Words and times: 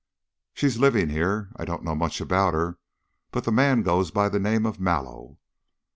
"She's 0.55 0.79
living 0.79 1.09
here. 1.09 1.51
I 1.57 1.63
don't 1.63 1.83
know 1.83 1.93
much 1.93 2.19
about 2.21 2.55
her, 2.55 2.79
but 3.29 3.43
the 3.43 3.51
man 3.51 3.83
goes 3.83 4.09
by 4.09 4.29
the 4.29 4.39
name 4.39 4.65
of 4.65 4.79
Mallow." 4.79 5.37